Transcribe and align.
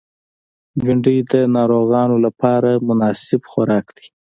بېنډۍ 0.83 1.17
د 1.31 1.33
ناروغانو 1.55 2.15
لپاره 2.25 2.71
مناسب 2.87 3.41
خوراک 3.51 3.85
دی 3.97 4.07